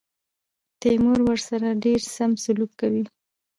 تیمور 0.81 1.19
ورسره 1.27 1.67
ډېر 1.83 2.01
سم 2.15 2.31
سلوک 2.43 2.71
کوي. 2.81 3.03